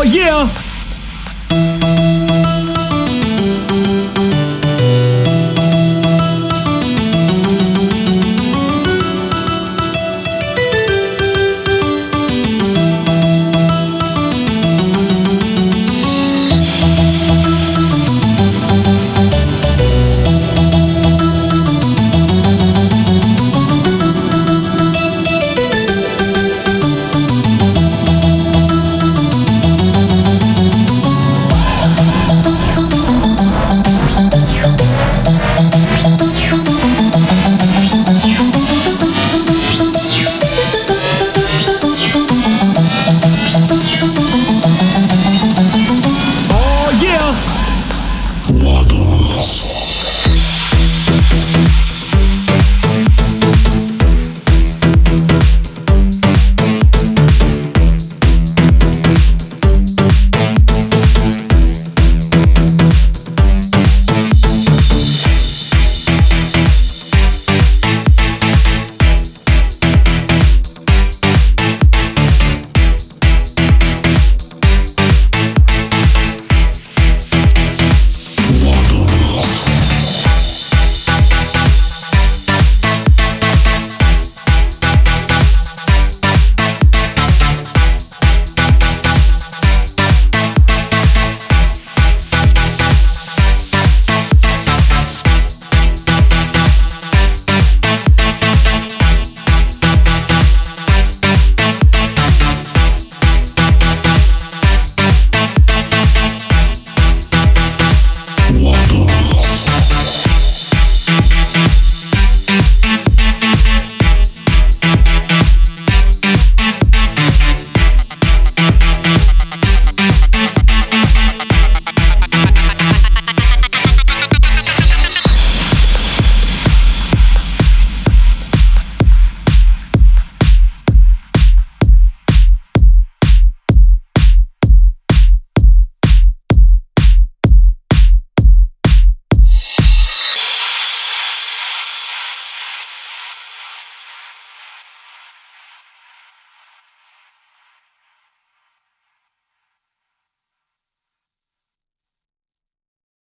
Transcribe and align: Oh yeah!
Oh 0.00 0.02
yeah! 0.02 0.69